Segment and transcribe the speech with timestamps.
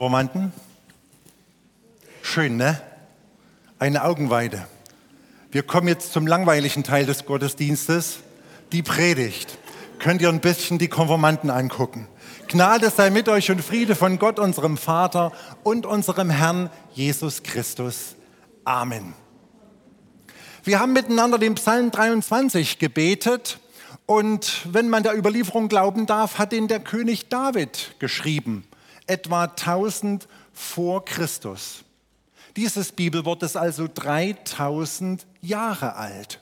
[0.00, 0.52] Romanten?
[2.22, 2.80] Schön, ne?
[3.80, 4.66] Eine Augenweide.
[5.50, 8.18] Wir kommen jetzt zum langweiligen Teil des Gottesdienstes,
[8.70, 9.58] die Predigt.
[9.98, 12.06] Könnt ihr ein bisschen die Konformanten angucken.
[12.46, 15.32] Gnade sei mit euch und Friede von Gott, unserem Vater
[15.64, 18.14] und unserem Herrn Jesus Christus.
[18.64, 19.14] Amen.
[20.62, 23.58] Wir haben miteinander den Psalm 23 gebetet
[24.06, 28.67] und wenn man der Überlieferung glauben darf, hat ihn der König David geschrieben,
[29.08, 31.84] etwa 1000 vor Christus.
[32.56, 36.40] Dieses Bibelwort ist also 3000 Jahre alt.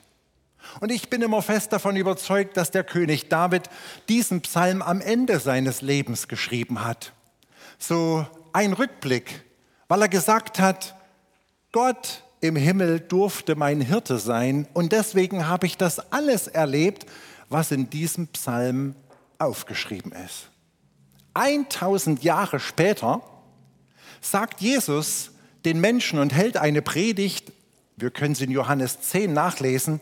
[0.79, 3.69] Und ich bin immer fest davon überzeugt, dass der König David
[4.09, 7.13] diesen Psalm am Ende seines Lebens geschrieben hat.
[7.79, 9.43] So ein Rückblick,
[9.87, 10.95] weil er gesagt hat,
[11.71, 17.05] Gott im Himmel durfte mein Hirte sein und deswegen habe ich das alles erlebt,
[17.49, 18.95] was in diesem Psalm
[19.39, 20.49] aufgeschrieben ist.
[21.37, 23.21] 1000 Jahre später
[24.21, 25.31] sagt Jesus
[25.65, 27.51] den Menschen und hält eine Predigt,
[27.95, 30.01] wir können sie in Johannes 10 nachlesen,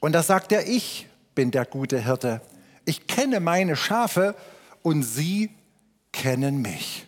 [0.00, 2.40] und da sagt er, ich bin der gute Hirte.
[2.84, 4.34] Ich kenne meine Schafe
[4.82, 5.50] und sie
[6.12, 7.06] kennen mich.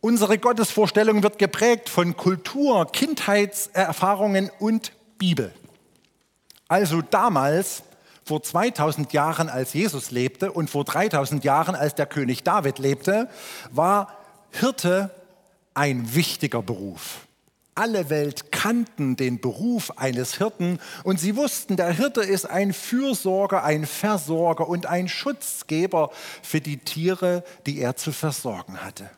[0.00, 5.52] Unsere Gottesvorstellung wird geprägt von Kultur, Kindheitserfahrungen und Bibel.
[6.68, 7.82] Also damals,
[8.30, 13.28] vor 2000 Jahren, als Jesus lebte und vor 3000 Jahren, als der König David lebte,
[13.72, 14.16] war
[14.52, 15.10] Hirte
[15.74, 17.26] ein wichtiger Beruf
[17.80, 23.64] alle Welt kannten den Beruf eines Hirten und sie wussten, der Hirte ist ein Fürsorger,
[23.64, 26.10] ein Versorger und ein Schutzgeber
[26.42, 29.08] für die Tiere, die er zu versorgen hatte.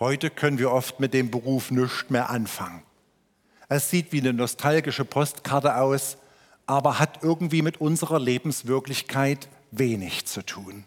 [0.00, 2.82] Heute können wir oft mit dem Beruf nichts mehr anfangen.
[3.68, 6.16] Es sieht wie eine nostalgische Postkarte aus,
[6.66, 10.84] aber hat irgendwie mit unserer Lebenswirklichkeit wenig zu tun.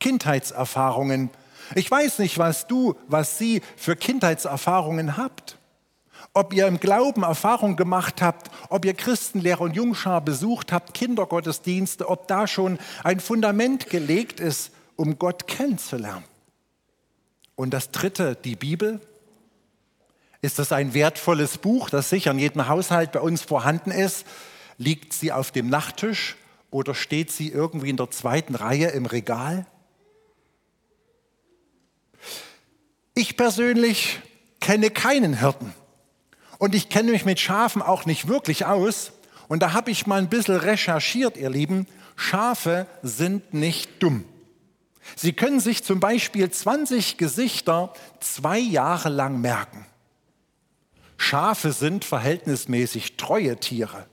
[0.00, 1.30] Kindheitserfahrungen,
[1.74, 5.58] ich weiß nicht, was du, was Sie für Kindheitserfahrungen habt.
[6.32, 12.08] Ob ihr im Glauben Erfahrung gemacht habt, ob ihr Christenlehrer und Jungschar besucht habt, Kindergottesdienste,
[12.08, 16.24] ob da schon ein Fundament gelegt ist, um Gott kennenzulernen.
[17.54, 19.00] Und das Dritte, die Bibel.
[20.46, 24.24] Ist das ein wertvolles Buch, das sicher in jedem Haushalt bei uns vorhanden ist?
[24.78, 26.36] Liegt sie auf dem Nachttisch
[26.70, 29.66] oder steht sie irgendwie in der zweiten Reihe im Regal?
[33.14, 34.20] Ich persönlich
[34.60, 35.74] kenne keinen Hirten
[36.58, 39.10] und ich kenne mich mit Schafen auch nicht wirklich aus.
[39.48, 41.88] Und da habe ich mal ein bisschen recherchiert, ihr Lieben.
[42.14, 44.24] Schafe sind nicht dumm.
[45.16, 49.86] Sie können sich zum Beispiel 20 Gesichter zwei Jahre lang merken.
[51.16, 54.06] Schafe sind verhältnismäßig treue Tiere.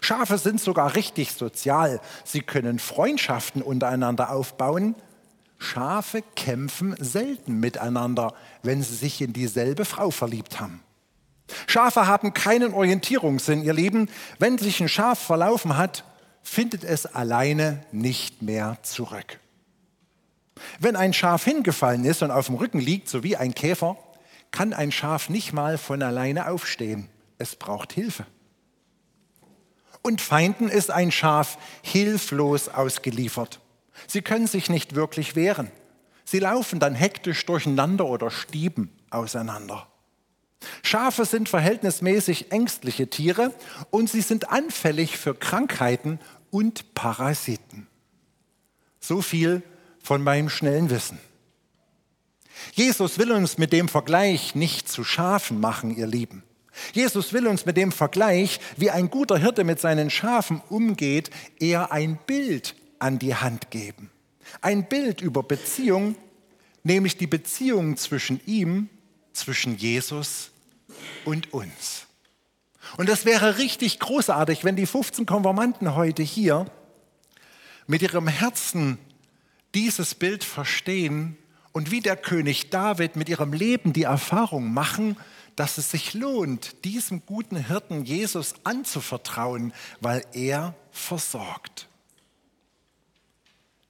[0.00, 2.00] Schafe sind sogar richtig sozial.
[2.24, 4.94] Sie können Freundschaften untereinander aufbauen
[5.60, 10.82] Schafe kämpfen selten miteinander, wenn sie sich in dieselbe Frau verliebt haben.
[11.66, 13.62] Schafe haben keinen Orientierungssinn.
[13.62, 14.08] Ihr Leben,
[14.38, 16.04] wenn sich ein Schaf verlaufen hat,
[16.42, 19.38] findet es alleine nicht mehr zurück.
[20.78, 23.98] Wenn ein Schaf hingefallen ist und auf dem Rücken liegt, so wie ein Käfer,
[24.50, 27.08] kann ein Schaf nicht mal von alleine aufstehen.
[27.38, 28.26] Es braucht Hilfe.
[30.02, 33.60] Und Feinden ist ein Schaf hilflos ausgeliefert.
[34.06, 35.70] Sie können sich nicht wirklich wehren.
[36.24, 39.86] Sie laufen dann hektisch durcheinander oder stieben auseinander.
[40.82, 43.52] Schafe sind verhältnismäßig ängstliche Tiere
[43.90, 47.86] und sie sind anfällig für Krankheiten und Parasiten.
[49.00, 49.62] So viel
[50.02, 51.18] von meinem schnellen Wissen.
[52.72, 56.42] Jesus will uns mit dem Vergleich nicht zu Schafen machen, ihr Lieben.
[56.92, 61.92] Jesus will uns mit dem Vergleich, wie ein guter Hirte mit seinen Schafen umgeht, eher
[61.92, 64.10] ein Bild an die Hand geben.
[64.60, 66.16] Ein Bild über Beziehung,
[66.82, 68.88] nämlich die Beziehung zwischen ihm,
[69.32, 70.50] zwischen Jesus
[71.24, 72.06] und uns.
[72.96, 76.66] Und das wäre richtig großartig, wenn die 15 Konformanten heute hier
[77.86, 78.98] mit ihrem Herzen
[79.74, 81.36] dieses Bild verstehen
[81.72, 85.16] und wie der König David mit ihrem Leben die Erfahrung machen,
[85.56, 91.86] dass es sich lohnt, diesem guten Hirten Jesus anzuvertrauen, weil er versorgt.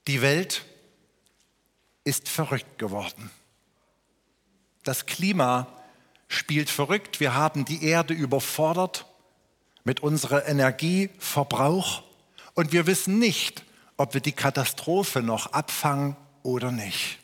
[0.08, 0.64] Die Welt
[2.02, 3.30] ist verrückt geworden.
[4.82, 5.68] Das Klima
[6.26, 7.20] spielt verrückt.
[7.20, 9.06] Wir haben die Erde überfordert
[9.84, 12.02] mit unserem Energieverbrauch
[12.54, 13.64] und wir wissen nicht,
[13.96, 17.19] ob wir die Katastrophe noch abfangen oder nicht.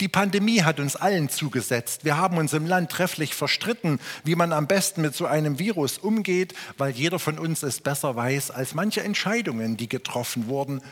[0.00, 2.04] Die Pandemie hat uns allen zugesetzt.
[2.04, 5.98] Wir haben uns im Land trefflich verstritten, wie man am besten mit so einem Virus
[5.98, 10.82] umgeht, weil jeder von uns es besser weiß als manche Entscheidungen, die getroffen wurden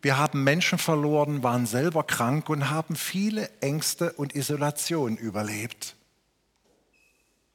[0.00, 5.96] Wir haben Menschen verloren, waren selber krank und haben viele Ängste und Isolation überlebt.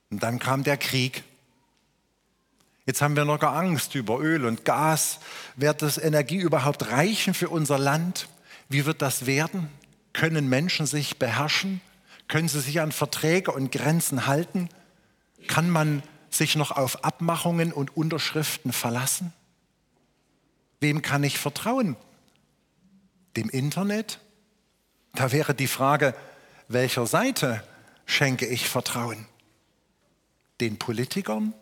[0.10, 1.24] Und dann kam der Krieg.
[2.86, 5.20] Jetzt haben wir noch Angst über Öl und Gas.
[5.56, 8.28] Wird das Energie überhaupt reichen für unser Land?
[8.68, 9.70] Wie wird das werden?
[10.14, 11.82] Können Menschen sich beherrschen?
[12.28, 14.70] Können sie sich an Verträge und Grenzen halten?
[15.48, 19.34] Kann man sich noch auf Abmachungen und Unterschriften verlassen?
[20.80, 21.96] Wem kann ich vertrauen?
[23.36, 24.20] Dem Internet?
[25.14, 26.16] Da wäre die Frage,
[26.68, 27.64] welcher Seite
[28.06, 29.28] schenke ich Vertrauen?
[30.60, 31.54] Den Politikern?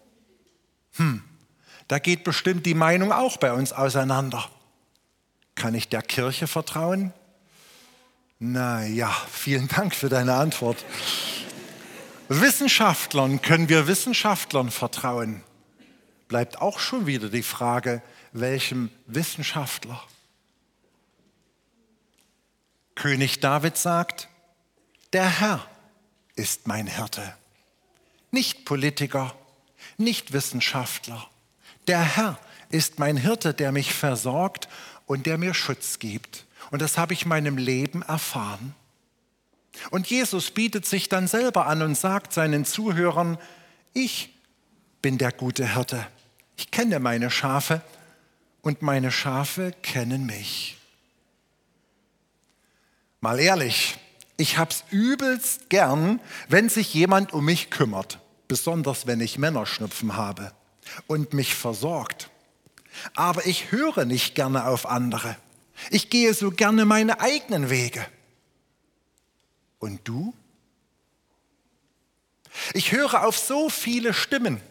[0.96, 1.24] Hm,
[1.88, 4.50] da geht bestimmt die Meinung auch bei uns auseinander.
[5.56, 7.14] Kann ich der Kirche vertrauen?
[8.44, 10.84] Na ja, vielen Dank für deine Antwort.
[12.28, 15.44] Wissenschaftlern, können wir Wissenschaftlern vertrauen?
[16.28, 18.02] Bleibt auch schon wieder die Frage,
[18.32, 20.02] welchem Wissenschaftler?
[22.96, 24.28] König David sagt,
[25.14, 25.64] der Herr
[26.36, 27.36] ist mein Hirte,
[28.32, 29.36] nicht Politiker,
[29.98, 31.30] nicht Wissenschaftler.
[31.86, 32.40] Der Herr
[32.70, 34.68] ist mein Hirte, der mich versorgt
[35.06, 36.48] und der mir Schutz gibt.
[36.72, 38.74] Und das habe ich meinem Leben erfahren.
[39.90, 43.38] Und Jesus bietet sich dann selber an und sagt seinen Zuhörern,
[43.94, 44.34] ich
[45.02, 46.06] bin der gute Hirte.
[46.58, 47.82] Ich kenne meine Schafe
[48.62, 50.78] und meine Schafe kennen mich.
[53.20, 53.98] Mal ehrlich,
[54.38, 60.52] ich hab's übelst gern, wenn sich jemand um mich kümmert, besonders wenn ich Männerschnupfen habe
[61.08, 62.30] und mich versorgt.
[63.16, 65.36] Aber ich höre nicht gerne auf andere.
[65.90, 68.06] Ich gehe so gerne meine eigenen Wege.
[69.80, 70.34] Und du?
[72.74, 74.62] Ich höre auf so viele Stimmen.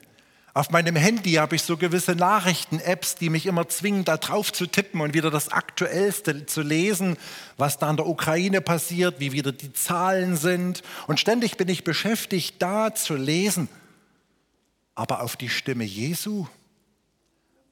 [0.53, 4.67] Auf meinem Handy habe ich so gewisse Nachrichten-Apps, die mich immer zwingen, da drauf zu
[4.67, 7.17] tippen und wieder das Aktuellste zu lesen,
[7.57, 10.83] was da in der Ukraine passiert, wie wieder die Zahlen sind.
[11.07, 13.69] Und ständig bin ich beschäftigt, da zu lesen.
[14.97, 16.47] Aber auf die Stimme Jesu,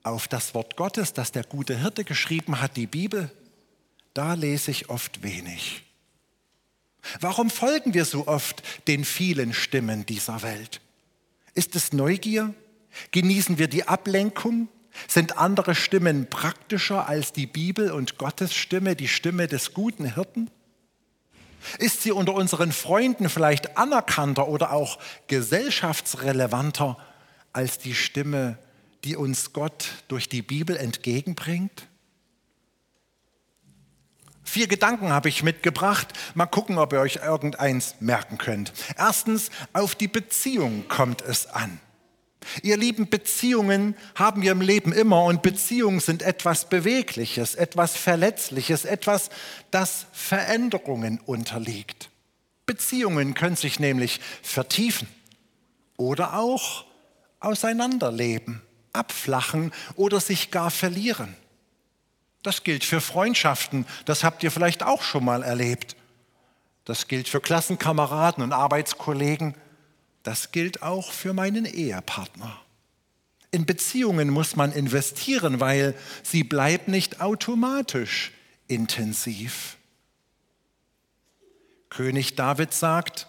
[0.08, 3.30] auf das Wort Gottes, das der gute Hirte geschrieben hat, die Bibel,
[4.14, 5.84] da lese ich oft wenig.
[7.20, 10.80] Warum folgen wir so oft den vielen Stimmen dieser Welt?
[11.54, 12.54] Ist es Neugier?
[13.12, 14.68] Genießen wir die Ablenkung?
[15.06, 20.50] Sind andere Stimmen praktischer als die Bibel und Gottes Stimme, die Stimme des guten Hirten?
[21.78, 26.96] Ist sie unter unseren Freunden vielleicht anerkannter oder auch gesellschaftsrelevanter
[27.52, 28.58] als die Stimme,
[29.04, 31.88] die uns Gott durch die Bibel entgegenbringt?
[34.44, 36.08] Vier Gedanken habe ich mitgebracht.
[36.34, 38.72] Mal gucken, ob ihr euch irgendeins merken könnt.
[38.96, 41.80] Erstens, auf die Beziehung kommt es an.
[42.62, 48.84] Ihr lieben Beziehungen haben wir im Leben immer und Beziehungen sind etwas Bewegliches, etwas Verletzliches,
[48.84, 49.28] etwas,
[49.70, 52.08] das Veränderungen unterliegt.
[52.64, 55.08] Beziehungen können sich nämlich vertiefen
[55.96, 56.84] oder auch
[57.40, 58.62] auseinanderleben,
[58.92, 61.36] abflachen oder sich gar verlieren.
[62.42, 65.96] Das gilt für Freundschaften, das habt ihr vielleicht auch schon mal erlebt.
[66.84, 69.54] Das gilt für Klassenkameraden und Arbeitskollegen
[70.28, 72.60] das gilt auch für meinen Ehepartner.
[73.50, 78.32] In Beziehungen muss man investieren, weil sie bleibt nicht automatisch
[78.66, 79.78] intensiv.
[81.88, 83.26] König David sagt,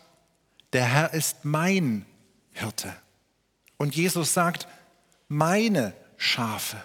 [0.74, 2.06] der Herr ist mein
[2.52, 2.94] Hirte.
[3.78, 4.68] Und Jesus sagt,
[5.30, 6.84] meine Schafe.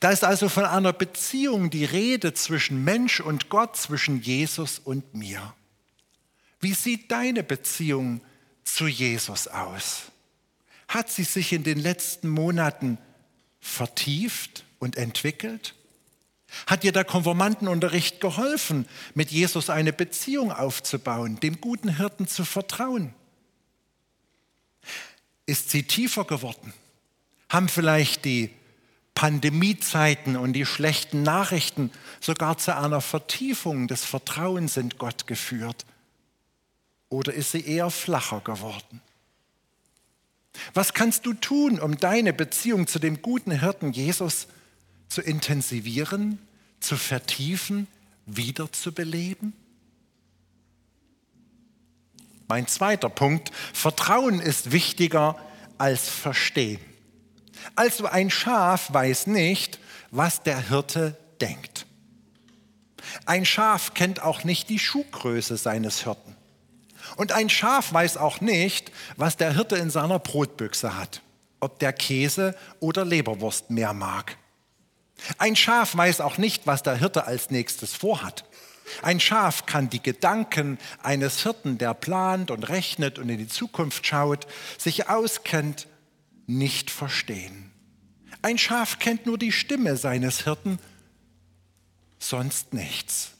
[0.00, 5.14] Da ist also von einer Beziehung die Rede zwischen Mensch und Gott, zwischen Jesus und
[5.14, 5.54] mir.
[6.60, 8.20] Wie sieht deine Beziehung
[8.64, 10.04] zu Jesus aus?
[10.86, 12.98] Hat sie sich in den letzten Monaten
[13.60, 15.74] vertieft und entwickelt?
[16.66, 23.14] Hat dir der Konformantenunterricht geholfen, mit Jesus eine Beziehung aufzubauen, dem guten Hirten zu vertrauen?
[25.48, 26.74] Ist sie tiefer geworden?
[27.48, 28.50] Haben vielleicht die
[29.14, 31.90] Pandemiezeiten und die schlechten Nachrichten
[32.20, 35.86] sogar zu einer Vertiefung des Vertrauens in Gott geführt?
[37.08, 39.00] Oder ist sie eher flacher geworden?
[40.74, 44.48] Was kannst du tun, um deine Beziehung zu dem guten Hirten Jesus
[45.08, 46.46] zu intensivieren,
[46.78, 47.86] zu vertiefen,
[48.26, 49.54] wiederzubeleben?
[52.48, 55.36] Mein zweiter Punkt, Vertrauen ist wichtiger
[55.76, 56.80] als Verstehen.
[57.76, 59.78] Also ein Schaf weiß nicht,
[60.10, 61.86] was der Hirte denkt.
[63.26, 66.36] Ein Schaf kennt auch nicht die Schuhgröße seines Hirten.
[67.16, 71.22] Und ein Schaf weiß auch nicht, was der Hirte in seiner Brotbüchse hat,
[71.60, 74.36] ob der Käse oder Leberwurst mehr mag.
[75.36, 78.44] Ein Schaf weiß auch nicht, was der Hirte als nächstes vorhat.
[79.02, 84.06] Ein Schaf kann die Gedanken eines Hirten, der plant und rechnet und in die Zukunft
[84.06, 84.46] schaut,
[84.78, 85.86] sich auskennt,
[86.46, 87.70] nicht verstehen.
[88.42, 90.78] Ein Schaf kennt nur die Stimme seines Hirten,
[92.18, 93.32] sonst nichts.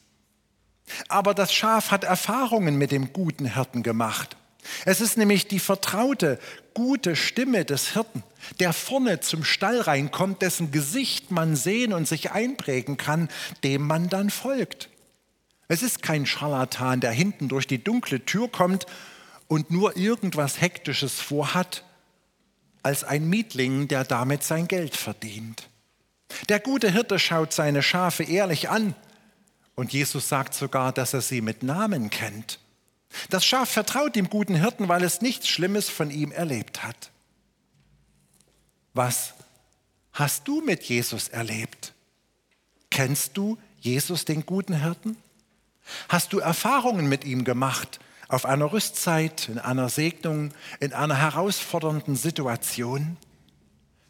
[1.09, 4.37] Aber das Schaf hat Erfahrungen mit dem guten Hirten gemacht.
[4.85, 6.39] Es ist nämlich die vertraute,
[6.75, 8.23] gute Stimme des Hirten,
[8.61, 13.29] der vorne zum Stall reinkommt, dessen Gesicht man sehen und sich einprägen kann,
[13.65, 14.91] dem man dann folgt.
[15.69, 18.87] Es ist kein Scharlatan, der hinten durch die dunkle Tür kommt
[19.47, 21.85] und nur irgendwas Hektisches vorhat,
[22.83, 25.69] als ein Mietling, der damit sein Geld verdient.
[26.49, 28.95] Der gute Hirte schaut seine Schafe ehrlich an
[29.75, 32.59] und Jesus sagt sogar, dass er sie mit Namen kennt.
[33.31, 37.11] Das Schaf vertraut dem guten Hirten, weil es nichts Schlimmes von ihm erlebt hat.
[38.95, 39.35] Was
[40.13, 41.95] hast du mit Jesus erlebt?
[42.91, 45.17] Kennst du Jesus, den guten Hirten?
[46.09, 52.17] Hast du Erfahrungen mit ihm gemacht auf einer Rüstzeit, in einer Segnung, in einer herausfordernden
[52.17, 53.19] Situation?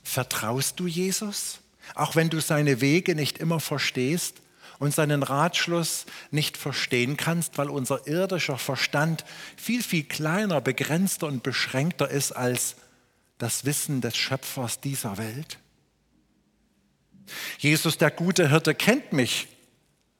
[0.05, 1.59] Vertraust du Jesus,
[1.95, 4.41] auch wenn du seine Wege nicht immer verstehst
[4.79, 9.25] und seinen Ratschluss nicht verstehen kannst, weil unser irdischer Verstand
[9.57, 12.77] viel, viel kleiner, begrenzter und beschränkter ist als
[13.39, 15.59] das Wissen des Schöpfers dieser Welt?
[17.59, 19.49] Jesus, der gute Hirte, kennt mich,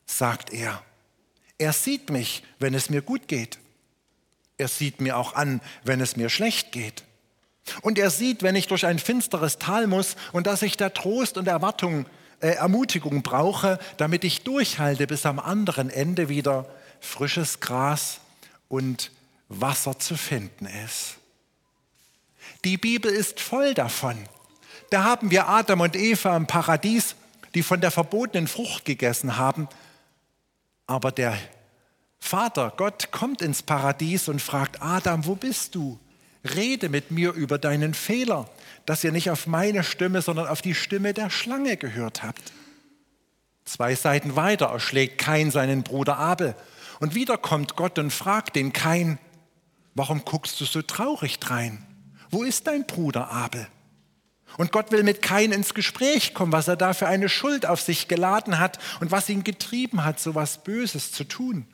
[0.07, 0.83] sagt er.
[1.59, 3.59] Er sieht mich, wenn es mir gut geht.
[4.57, 7.05] Er sieht mir auch an, wenn es mir schlecht geht.
[7.83, 11.37] Und er sieht, wenn ich durch ein finsteres Tal muss und dass ich da Trost
[11.37, 12.07] und Erwartung,
[12.41, 16.67] äh, Ermutigung brauche, damit ich durchhalte, bis am anderen Ende wieder
[17.01, 18.21] frisches Gras
[18.69, 19.11] und
[19.49, 21.17] Wasser zu finden ist.
[22.65, 24.17] Die Bibel ist voll davon.
[24.91, 27.15] Da haben wir Adam und Eva im Paradies,
[27.55, 29.69] die von der verbotenen Frucht gegessen haben
[30.89, 31.39] aber der
[32.19, 36.01] Vater, Gott, kommt ins Paradies und fragt Adam, wo bist du?
[36.57, 38.49] Rede mit mir über deinen Fehler,
[38.87, 42.53] dass ihr nicht auf meine Stimme, sondern auf die Stimme der Schlange gehört habt.
[43.65, 46.57] Zwei Seiten weiter erschlägt Kain seinen Bruder Abel.
[47.01, 49.19] Und wieder kommt Gott und fragt den Kain,
[49.95, 51.85] warum guckst du so traurig drein?
[52.31, 53.69] Wo ist dein Bruder Abel?
[54.57, 57.81] Und Gott will mit Kain ins Gespräch kommen, was er da für eine Schuld auf
[57.81, 61.67] sich geladen hat und was ihn getrieben hat, so was Böses zu tun.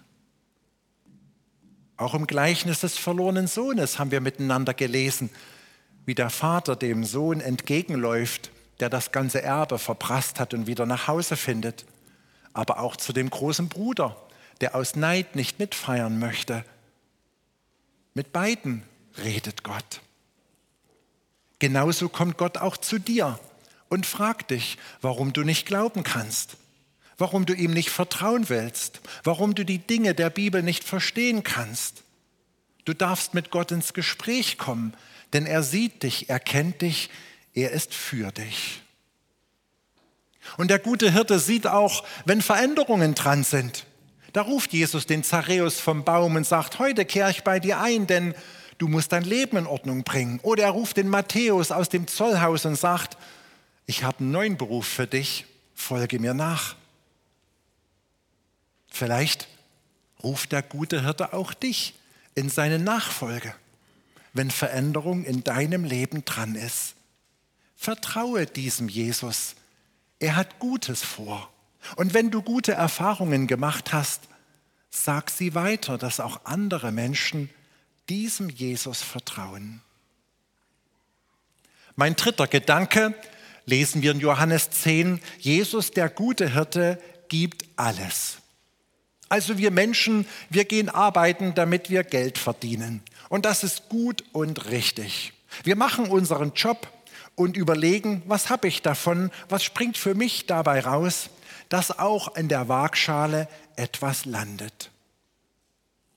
[1.97, 5.31] Auch im Gleichnis des verlorenen Sohnes haben wir miteinander gelesen,
[6.07, 8.51] wie der Vater dem Sohn entgegenläuft,
[8.81, 11.87] der das ganze Erbe verprasst hat und wieder nach Hause findet.
[12.53, 14.17] Aber auch zu dem großen Bruder,
[14.61, 16.65] der aus Neid nicht mitfeiern möchte.
[18.15, 18.83] Mit beiden
[19.23, 20.01] redet Gott.
[21.65, 23.41] Genauso kommt Gott auch zu dir
[23.89, 26.59] und fragt dich, warum du nicht glauben kannst,
[27.17, 32.03] warum du ihm nicht vertrauen willst, warum du die Dinge der Bibel nicht verstehen kannst.
[32.85, 34.93] Du darfst mit Gott ins Gespräch kommen,
[35.33, 37.09] denn er sieht dich, er kennt dich,
[37.55, 38.83] er ist für dich.
[40.59, 43.87] Und der gute Hirte sieht auch, wenn Veränderungen dran sind.
[44.35, 48.07] Da ruft Jesus den Zareus vom Baum und sagt, heute kehre ich bei dir ein,
[48.07, 48.35] denn
[48.85, 50.41] du musst dein Leben in Ordnung bringen.
[50.43, 53.17] Oder er ruft den Matthäus aus dem Zollhaus und sagt,
[53.87, 56.77] ich habe einen neuen Beruf für dich, folge mir nach.
[58.89, 59.49] Vielleicht
[60.23, 61.95] ruft der gute Hirte auch dich
[62.35, 63.55] in seine Nachfolge,
[64.35, 66.95] wenn Veränderung in deinem Leben dran ist.
[67.77, 69.55] Vertraue diesem Jesus.
[70.19, 71.51] Er hat Gutes vor.
[71.97, 74.25] Und wenn du gute Erfahrungen gemacht hast,
[74.91, 77.49] sag sie weiter, dass auch andere Menschen
[78.09, 79.81] diesem Jesus vertrauen.
[81.97, 83.15] Mein dritter Gedanke
[83.67, 88.39] lesen wir in Johannes 10, Jesus, der gute Hirte, gibt alles.
[89.29, 93.03] Also wir Menschen, wir gehen arbeiten, damit wir Geld verdienen.
[93.29, 95.33] Und das ist gut und richtig.
[95.63, 96.89] Wir machen unseren Job
[97.37, 101.31] und überlegen, was habe ich davon, was springt für mich dabei raus,
[101.69, 104.91] dass auch in der Waagschale etwas landet.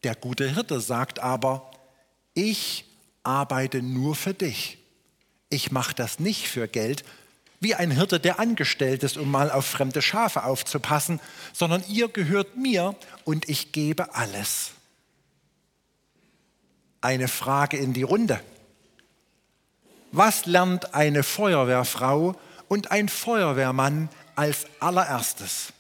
[0.04, 1.72] Der gute Hirte sagt aber,
[2.38, 2.86] ich
[3.24, 4.78] arbeite nur für dich.
[5.50, 7.04] Ich mache das nicht für Geld,
[7.60, 11.20] wie ein Hirte, der angestellt ist, um mal auf fremde Schafe aufzupassen,
[11.52, 14.72] sondern ihr gehört mir und ich gebe alles.
[17.02, 18.40] Eine Frage in die Runde.
[20.12, 22.36] Was lernt eine Feuerwehrfrau
[22.68, 25.74] und ein Feuerwehrmann als allererstes?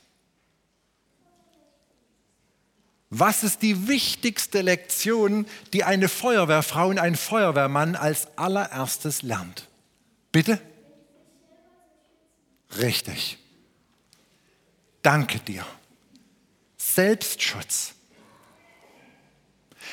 [3.09, 9.67] Was ist die wichtigste Lektion, die eine Feuerwehrfrau und ein Feuerwehrmann als allererstes lernt?
[10.31, 10.59] Bitte?
[12.79, 13.37] Richtig.
[15.01, 15.65] danke dir.
[16.75, 17.93] Selbstschutz.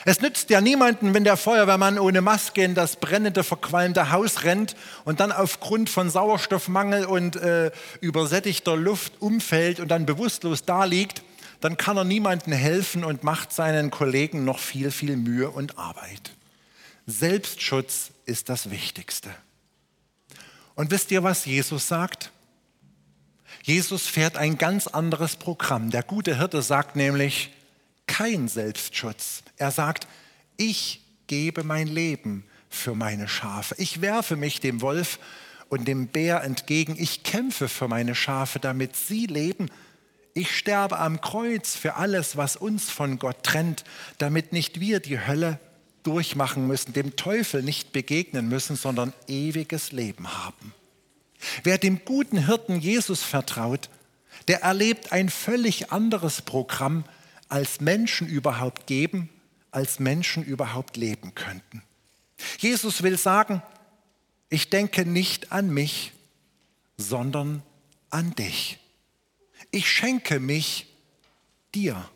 [0.04, 4.76] Es nützt ja niemanden, wenn der Feuerwehrmann ohne Maske in das brennende, verqualmte Haus rennt
[5.04, 11.23] und dann aufgrund von Sauerstoffmangel und äh, übersättigter Luft umfällt und dann bewusstlos daliegt.
[11.64, 16.33] Dann kann er niemandem helfen und macht seinen Kollegen noch viel, viel Mühe und Arbeit.
[17.06, 19.30] Selbstschutz ist das Wichtigste.
[20.75, 22.33] Und wisst ihr, was Jesus sagt?
[23.62, 25.90] Jesus fährt ein ganz anderes Programm.
[25.90, 27.50] Der gute Hirte sagt nämlich,
[28.06, 29.42] kein Selbstschutz.
[29.56, 30.06] Er sagt,
[30.59, 33.75] ich gebe mein Leben für meine Schafe.
[33.78, 35.18] Ich werfe mich dem Wolf
[35.71, 36.94] und dem Bär entgegen.
[36.99, 39.71] Ich kämpfe für meine Schafe, damit sie leben.
[40.35, 43.85] Ich sterbe am Kreuz für alles, was uns von Gott trennt,
[44.19, 45.61] damit nicht wir die Hölle
[46.03, 50.75] durchmachen müssen, dem Teufel nicht begegnen müssen, sondern ewiges Leben haben.
[51.62, 53.88] Wer dem guten Hirten Jesus vertraut,
[54.49, 57.05] der erlebt ein völlig anderes Programm,
[57.49, 59.29] als Menschen überhaupt geben,
[59.71, 61.83] als Menschen überhaupt leben könnten.
[62.59, 63.62] Jesus will sagen,
[64.49, 66.12] ich denke nicht an mich,
[66.97, 67.62] sondern
[68.11, 68.79] an dich.
[69.75, 70.87] Ich schenke mich
[71.75, 72.09] dir.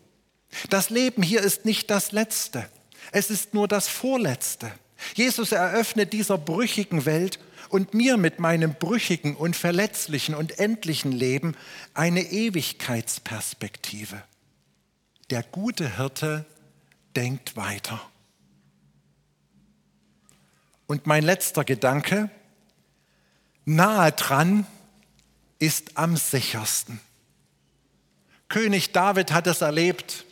[0.70, 2.70] Das Leben hier ist nicht das Letzte,
[3.10, 4.70] es ist nur das Vorletzte.
[5.14, 11.56] Jesus eröffnet dieser brüchigen Welt und mir mit meinem brüchigen und verletzlichen und endlichen Leben
[11.94, 14.22] eine Ewigkeitsperspektive.
[15.30, 16.46] Der gute Hirte
[17.16, 18.00] denkt weiter.
[20.86, 22.30] Und mein letzter Gedanke,
[23.64, 24.64] nahe dran
[25.58, 27.00] ist am sichersten.
[28.48, 30.24] König David hat es erlebt.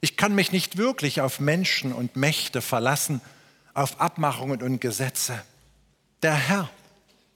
[0.00, 3.20] Ich kann mich nicht wirklich auf Menschen und Mächte verlassen,
[3.74, 5.42] auf Abmachungen und Gesetze.
[6.22, 6.70] Der Herr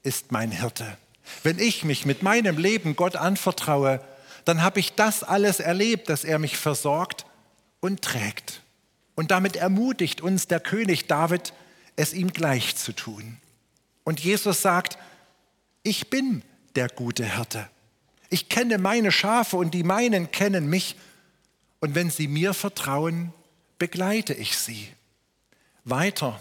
[0.03, 0.97] ist mein Hirte.
[1.43, 4.01] Wenn ich mich mit meinem Leben Gott anvertraue,
[4.45, 7.27] dann habe ich das alles erlebt, dass er mich versorgt
[7.81, 8.63] und trägt.
[9.15, 11.53] Und damit ermutigt uns der König David,
[11.97, 13.39] es ihm gleich zu tun.
[14.05, 14.99] Und Jesus sagt,
[15.83, 16.43] ich bin
[16.77, 17.69] der gute Hirte.
[18.31, 20.97] Ich kenne meine Schafe und die meinen kennen mich.
[21.81, 23.33] Und wenn sie mir vertrauen,
[23.79, 24.89] begleite ich sie
[25.85, 26.41] weiter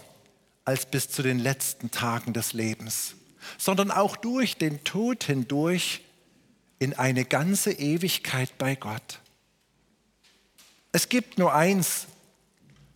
[0.64, 3.14] als bis zu den letzten Tagen des Lebens,
[3.58, 6.02] sondern auch durch den Tod hindurch
[6.78, 9.20] in eine ganze Ewigkeit bei Gott.
[10.92, 12.06] Es gibt nur eins,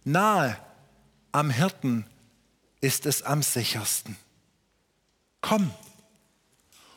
[0.04, 0.58] nahe
[1.32, 2.06] am Hirten
[2.80, 4.16] ist es am sichersten.
[5.40, 5.70] Komm.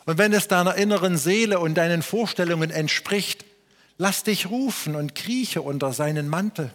[0.06, 3.46] Und wenn es deiner inneren Seele und deinen Vorstellungen entspricht,
[3.98, 6.72] lass dich rufen und krieche unter seinen Mantel.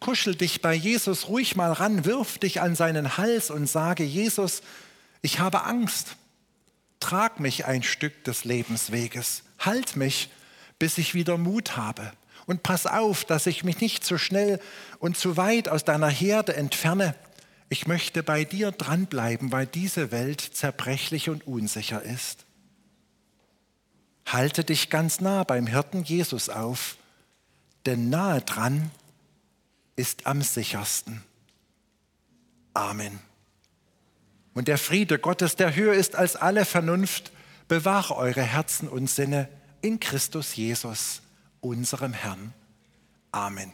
[0.00, 4.62] Kuschel dich bei Jesus ruhig mal ran, wirf dich an seinen Hals und sage, Jesus,
[5.22, 6.16] ich habe Angst
[7.00, 10.28] trag mich ein Stück des Lebensweges, halt mich,
[10.78, 12.12] bis ich wieder Mut habe.
[12.46, 14.60] Und pass auf, dass ich mich nicht zu schnell
[14.98, 17.14] und zu weit aus deiner Herde entferne.
[17.68, 22.44] Ich möchte bei dir dranbleiben, weil diese Welt zerbrechlich und unsicher ist.
[24.24, 26.96] Halte dich ganz nah beim Hirten Jesus auf,
[27.86, 28.90] denn nahe dran
[29.96, 31.22] ist am sichersten.
[32.74, 33.18] Amen.
[34.54, 37.32] Und der Friede Gottes, der höher ist als alle Vernunft,
[37.68, 39.48] bewahre eure Herzen und Sinne
[39.82, 41.22] in Christus Jesus,
[41.60, 42.52] unserem Herrn.
[43.32, 43.72] Amen.